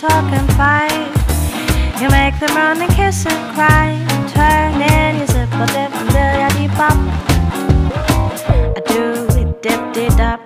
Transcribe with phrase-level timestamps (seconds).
[0.00, 2.00] Guitars and fight.
[2.00, 3.88] You make them run and kiss and cry.
[4.32, 6.80] Turn and you dip, dip, dip, dip, dip, dip.
[8.76, 10.40] I do dip, dip, dip, dip.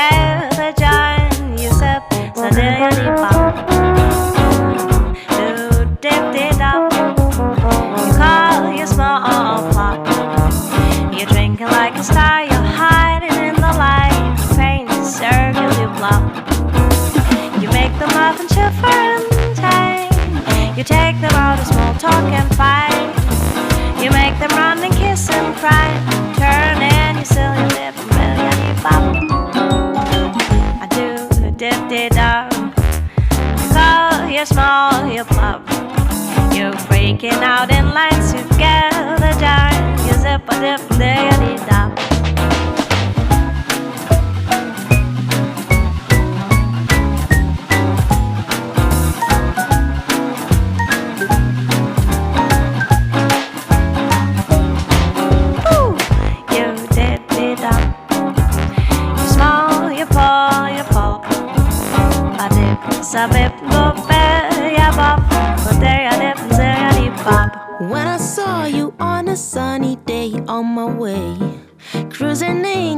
[0.06, 0.53] I
[2.84, 3.33] Ready, bye.
[37.32, 39.98] out in lights together, darling.
[40.06, 41.83] You zip a dip, diggity, down.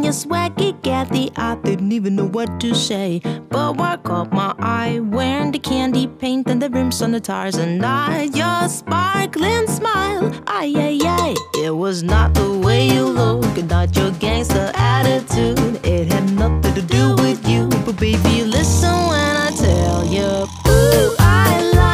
[0.06, 3.20] Your swaggy Cathy, I didn't even know what to say.
[3.48, 7.56] But what caught my eye wearing the candy paint and the rims on the tires,
[7.56, 10.32] and I your sparkling smile.
[10.46, 11.34] Ay, ay, ay,
[11.64, 15.84] it was not the way you look, not your gangster attitude.
[15.84, 20.46] It had nothing to do with you, but baby, listen when I tell you.
[20.68, 21.85] Ooh, I like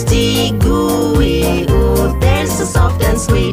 [0.00, 3.49] Frosty, gooey, ooh, they're so soft and sweet.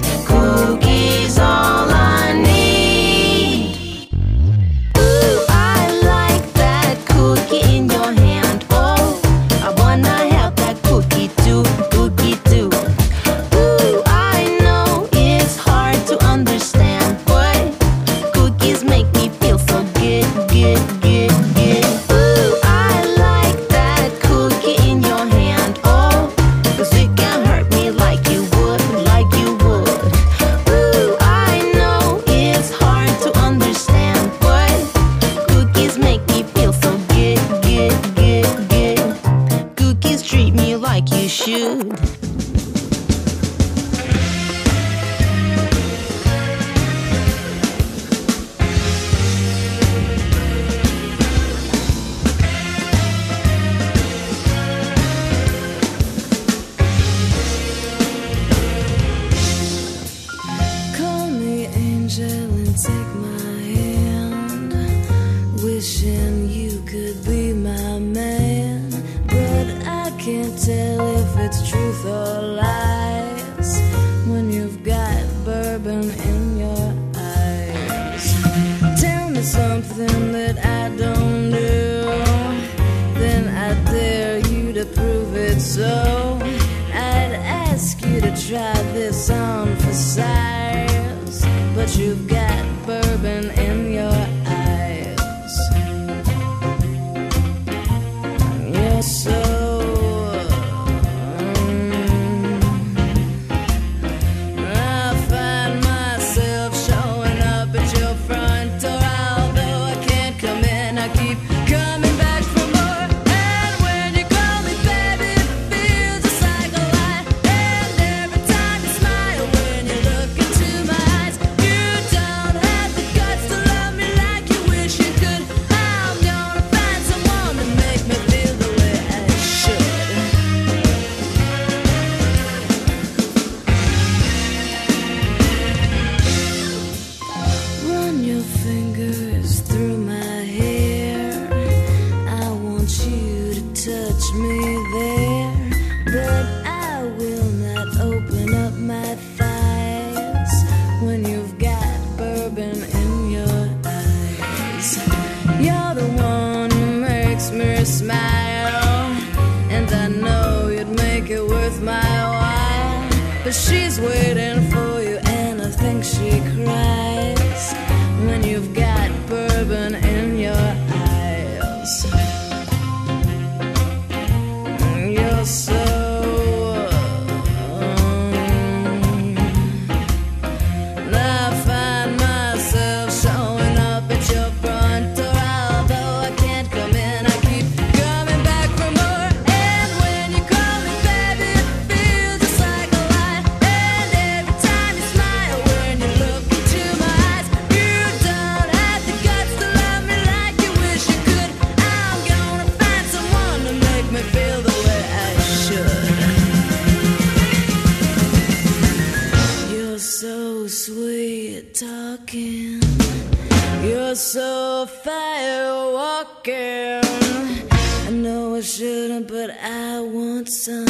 [220.07, 220.85] want some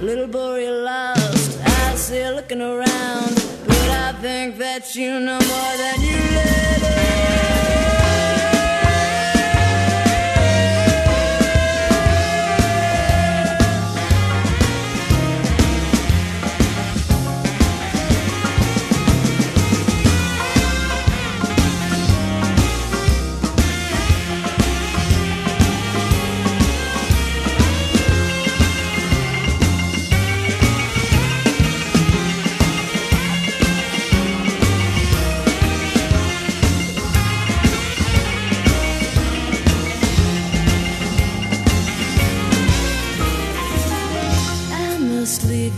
[0.00, 1.60] little boy lost.
[1.60, 3.34] I see looking around,
[3.66, 7.29] but I think that you know more than you let it.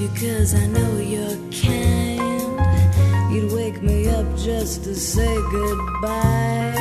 [0.02, 3.32] you cause I know you're kind.
[3.32, 6.74] You'd wake me up just to say goodbye.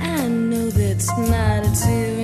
[0.00, 2.21] I know that's not a tear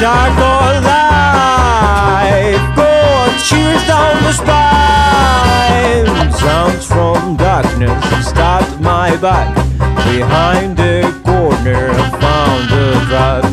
[0.00, 2.56] dark or light.
[2.74, 6.32] God cheers down the spine.
[6.32, 9.54] Sounds from darkness stopped my back.
[10.06, 13.44] Behind the corner, I found a drive.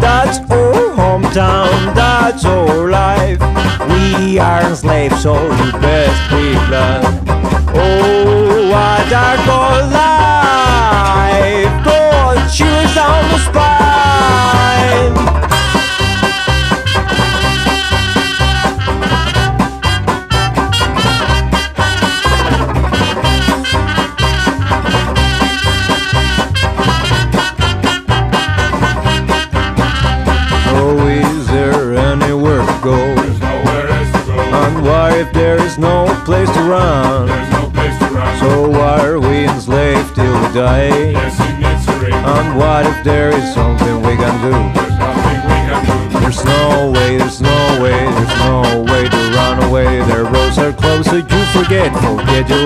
[0.00, 3.38] That's our hometown, that's our life.
[3.88, 6.54] We are slaves, so you best be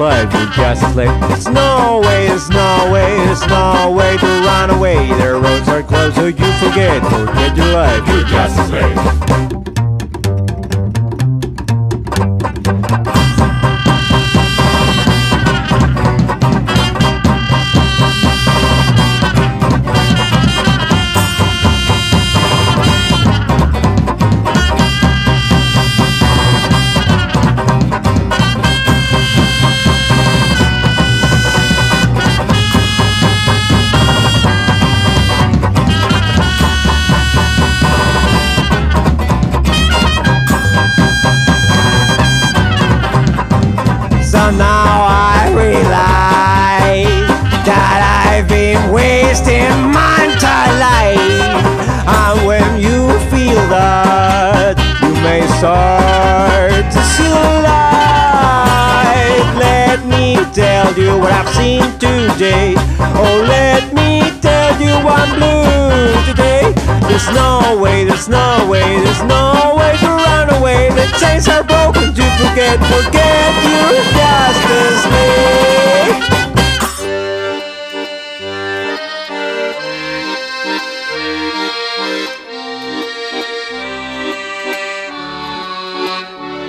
[0.01, 1.11] blood you just lick.
[1.31, 5.09] It's no way, it's no way, it's no way to run away.
[5.19, 9.60] Their roads are closed, so you forget, forget your life, you just lick.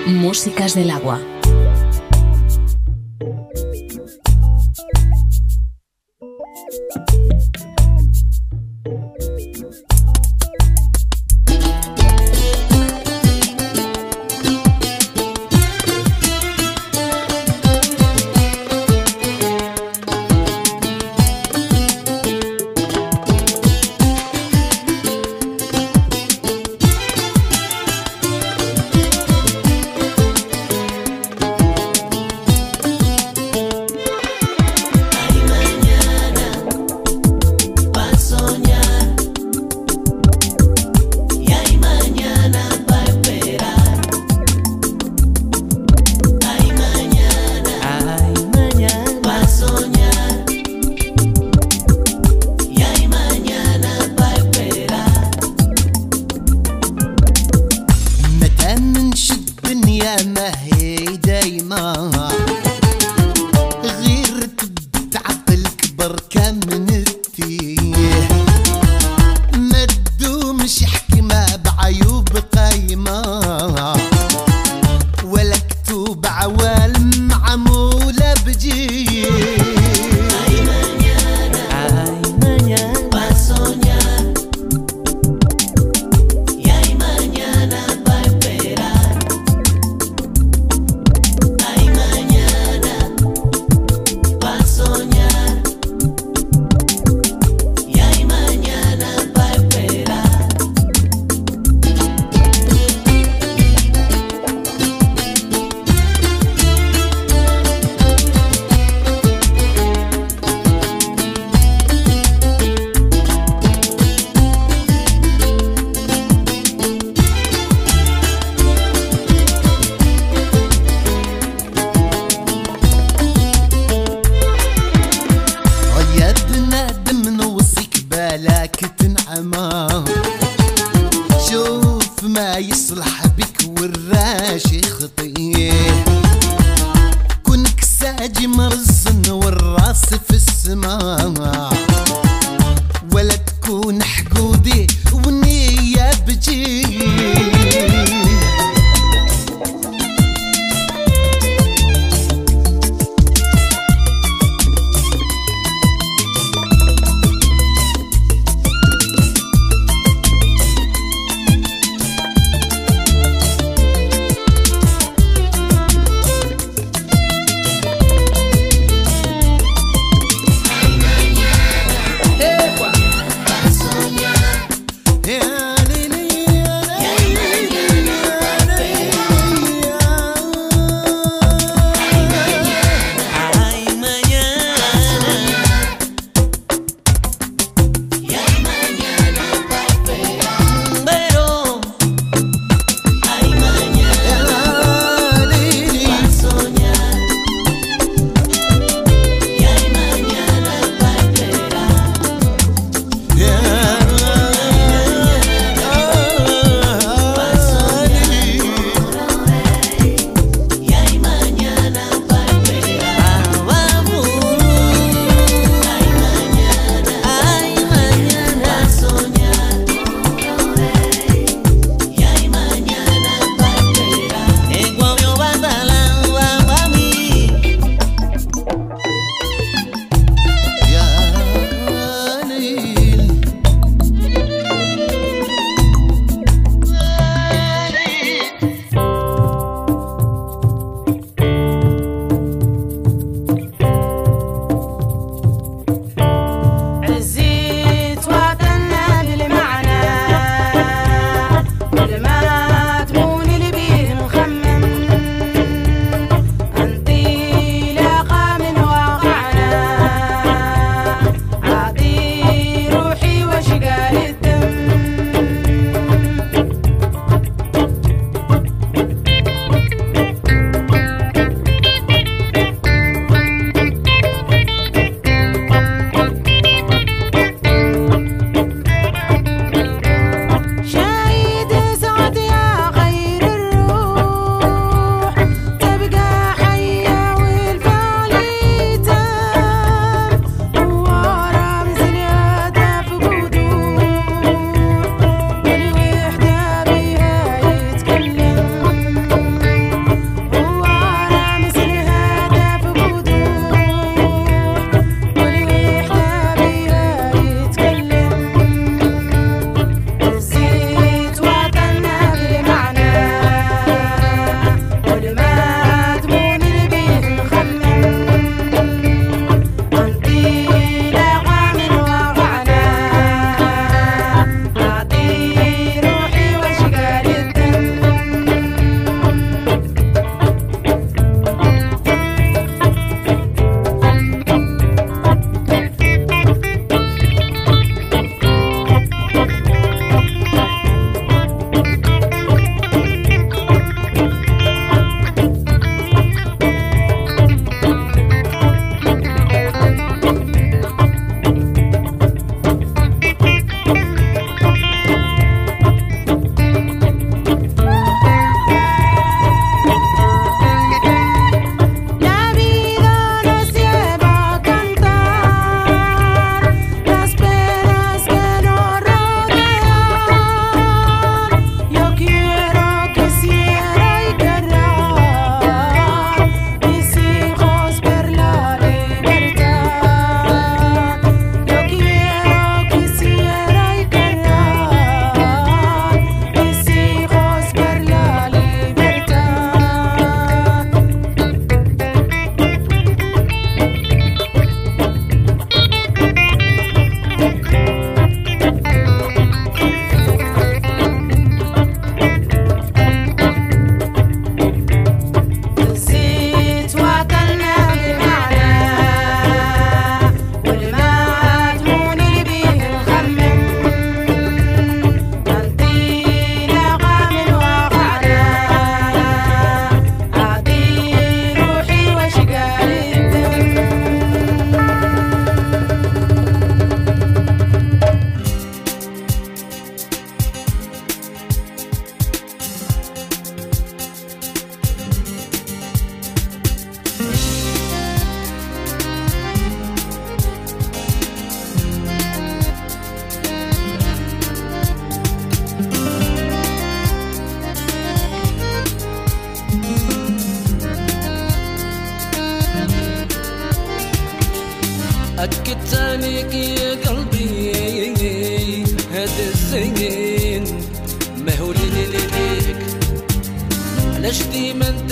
[0.07, 1.19] Músicas del agua.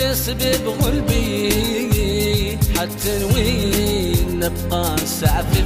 [0.10, 5.62] يسبب غلبي حتى وين نبقى سعفي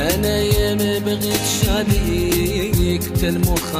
[0.00, 3.76] أنا يا ما بغيت شاليك تلمخ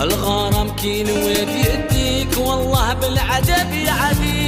[0.00, 4.43] الغرام كي نويت يديك والله بالعذاب يا عبيد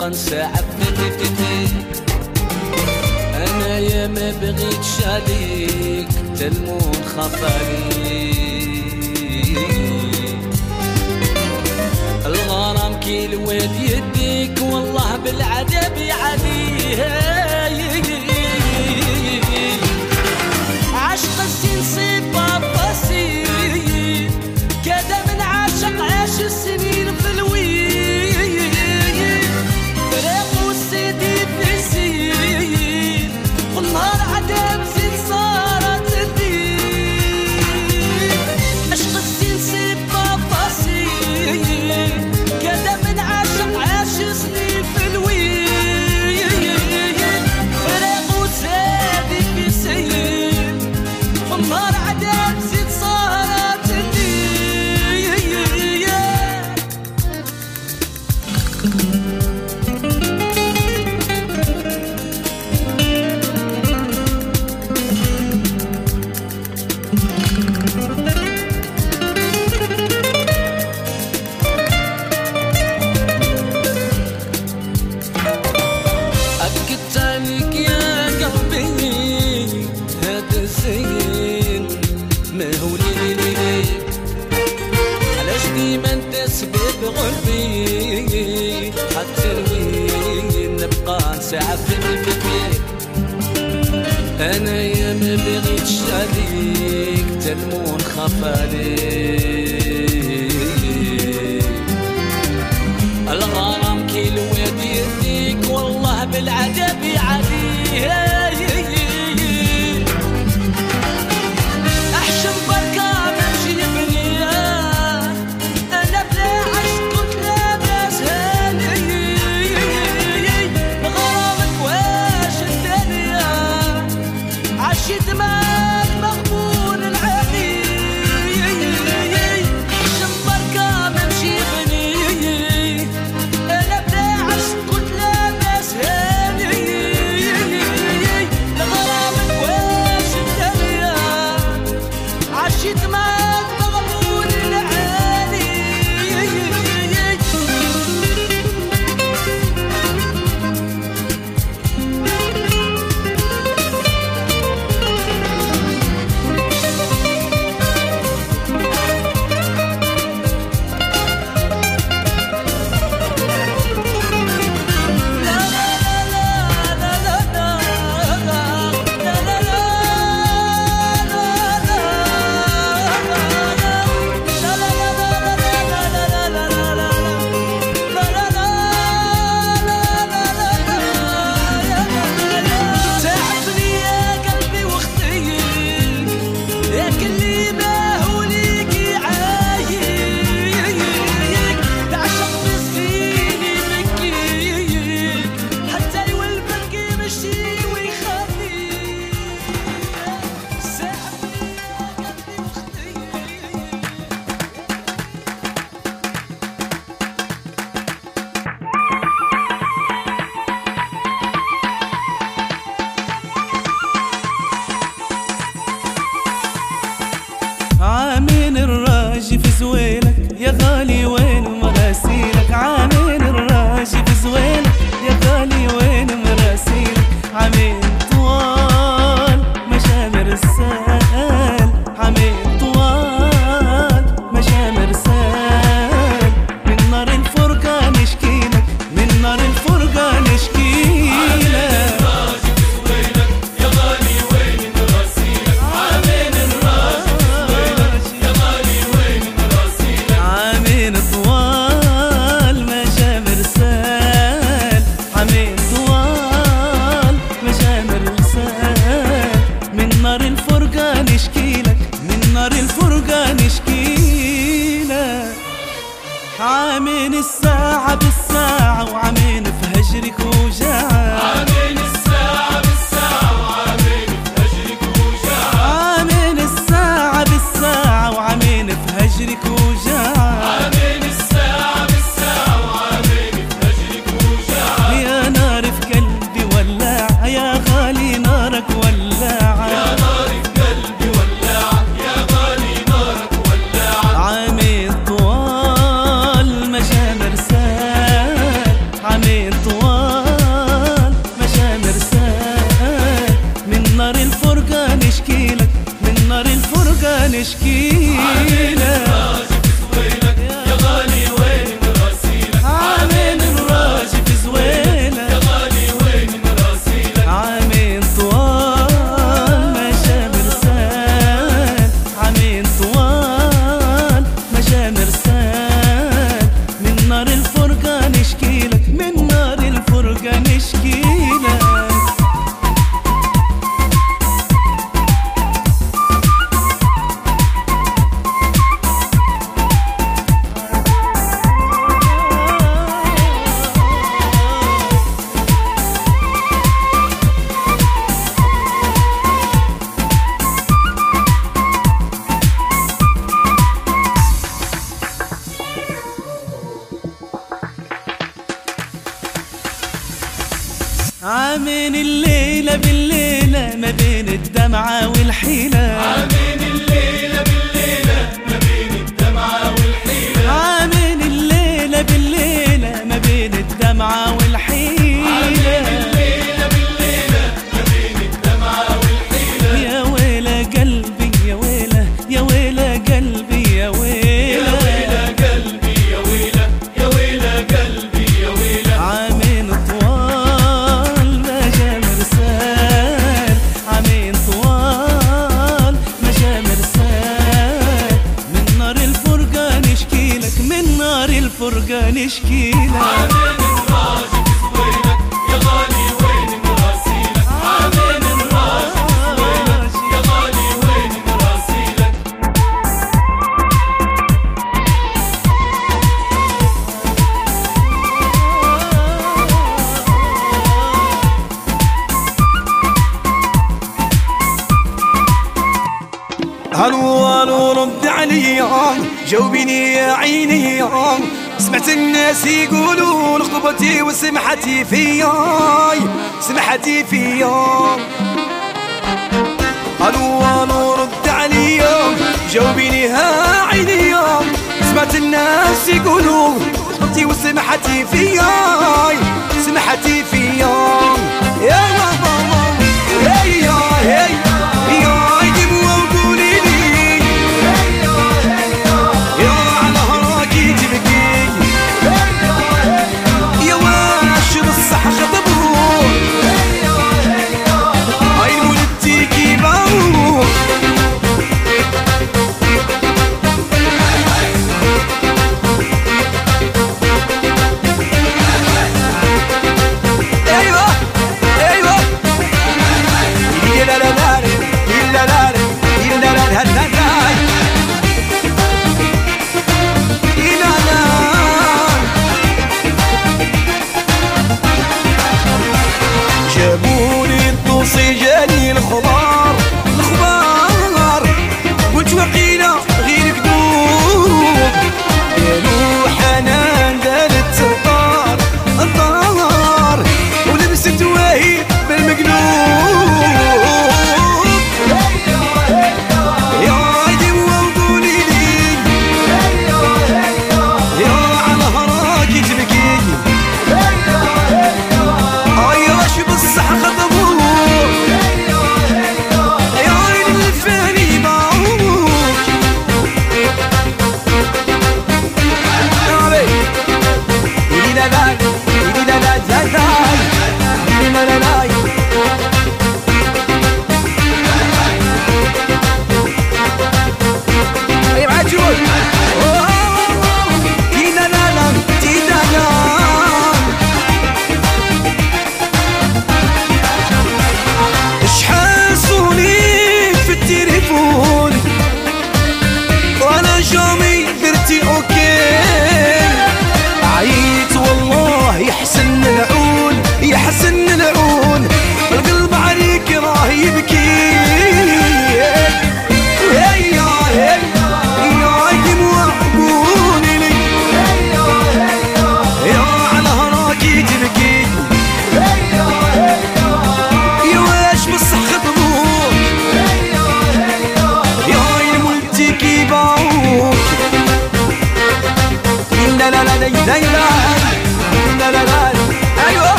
[0.00, 1.66] قنسة عبدتني
[3.34, 6.08] أنا يا ما بغيت شاديك
[6.38, 8.30] تلمون خفالي
[12.26, 17.40] الغرام كيل ويد يديك والله بالعذاب عليها
[20.94, 22.29] عشق السنسيب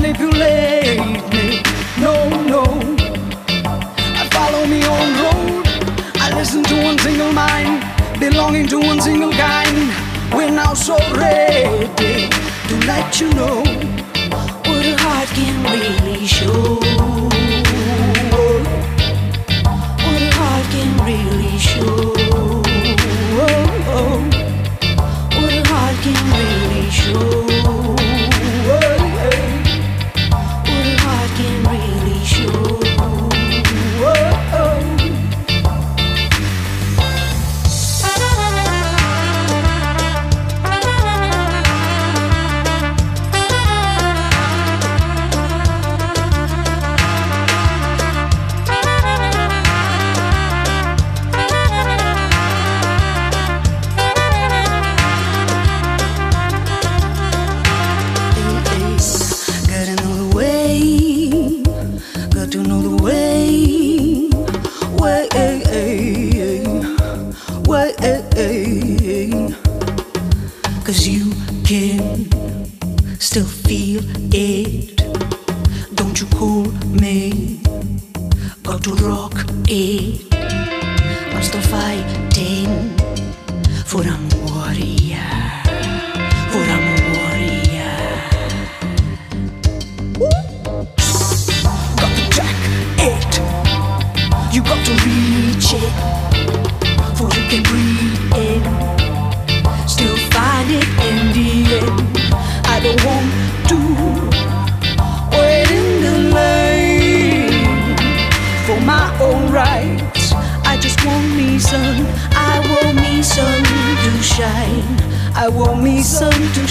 [0.00, 0.98] Cannot manipulate
[1.32, 1.62] me.
[2.00, 2.64] No, no.
[4.16, 5.66] I follow me on road.
[6.16, 7.84] I listen to one single mind,
[8.18, 9.92] belonging to one single kind.
[10.34, 12.28] We're now so ready
[12.68, 13.64] to let you know
[14.64, 16.78] What a heart can really show.
[20.04, 22.29] What a heart can really show.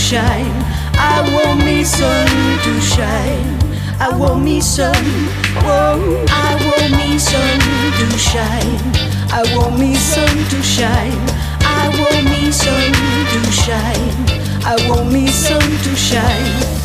[0.10, 0.64] Shine.
[0.98, 2.26] I want me sun
[2.66, 3.60] to shine.
[4.00, 5.06] I want me sun.
[5.62, 6.26] Whoa.
[6.30, 7.60] I want me sun
[8.00, 8.82] to shine.
[9.30, 11.26] I want me sun to shine.
[11.62, 12.92] I want me sun
[13.34, 14.26] to shine.
[14.66, 16.79] I want me sun to shine.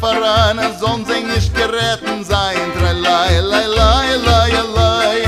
[0.00, 2.68] faran a zon zeng ich geretten sein.
[2.78, 5.18] Drei lai lai lai lai lai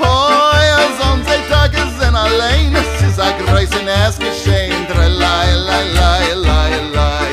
[0.00, 1.18] hoi a zon
[1.50, 2.74] tage zen allein.
[2.76, 4.86] Es is a greisen es geschehen.
[4.90, 7.32] Drei lai lai lai lai lai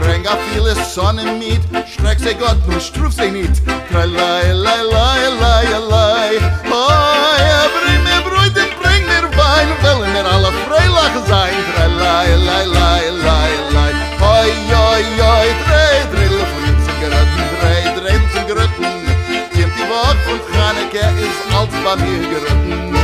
[0.00, 1.62] bring a viele sonne mit.
[1.92, 3.56] Schreck se gott nur struf se nit
[3.90, 6.69] drei lai lai lai lai lai
[21.96, 22.99] la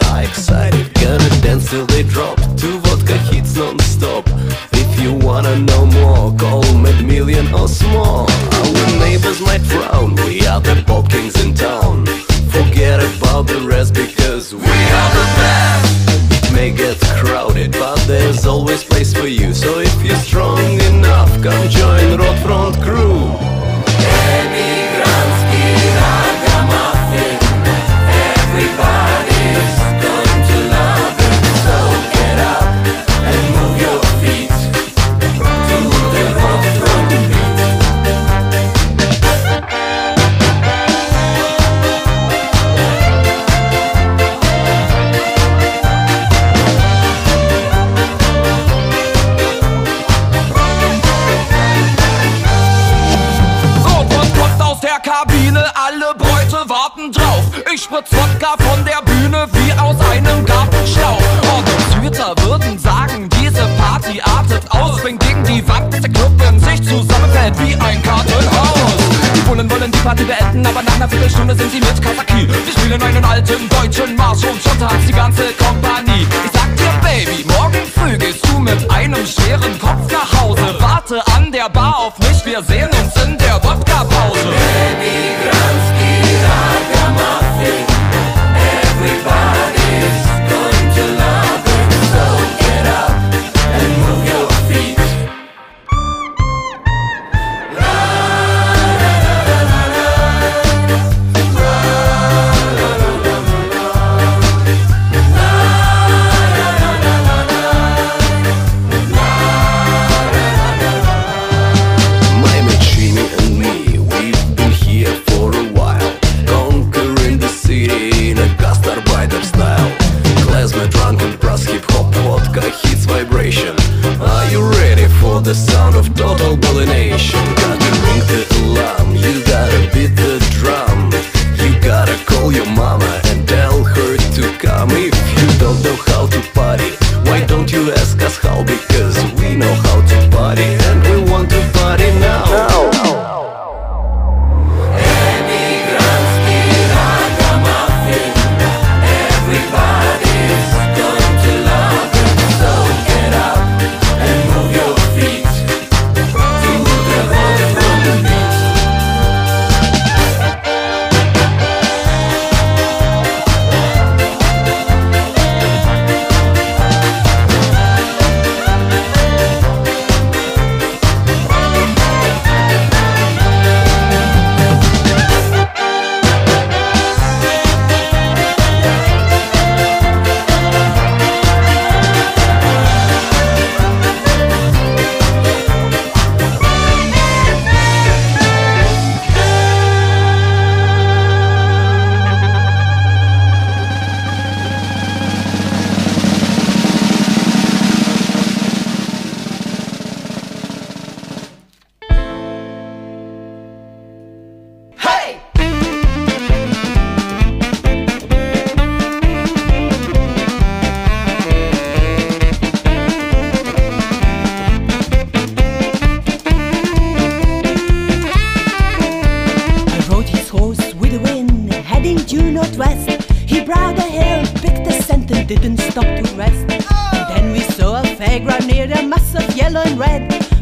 [0.00, 4.24] I'm excited Gonna dance till they drop Two vodka hits non-stop.
[4.72, 8.26] If you wanna know more Call Mad Million or Small.
[8.30, 12.06] Our neighbors might frown We are the pop kings in town.
[12.54, 16.38] Forget about the rest because we are the best.
[16.38, 19.52] It may get crowded But there's always place for you.
[19.54, 20.60] So if you're strong
[20.92, 21.95] enough Come join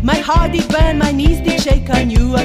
[0.04, 1.88] My heart did burn, my knees did shake.
[1.88, 2.44] I knew I